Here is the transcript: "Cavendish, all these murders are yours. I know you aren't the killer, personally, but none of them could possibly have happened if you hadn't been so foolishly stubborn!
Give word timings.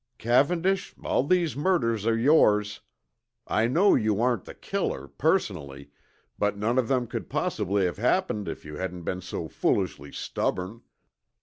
"Cavendish, 0.17 0.95
all 1.03 1.23
these 1.27 1.55
murders 1.55 2.07
are 2.07 2.17
yours. 2.17 2.79
I 3.45 3.67
know 3.67 3.93
you 3.93 4.19
aren't 4.19 4.45
the 4.45 4.55
killer, 4.55 5.07
personally, 5.07 5.91
but 6.39 6.57
none 6.57 6.79
of 6.79 6.87
them 6.87 7.05
could 7.05 7.29
possibly 7.29 7.85
have 7.85 7.97
happened 7.97 8.47
if 8.47 8.65
you 8.65 8.77
hadn't 8.77 9.03
been 9.03 9.21
so 9.21 9.47
foolishly 9.47 10.11
stubborn! 10.11 10.81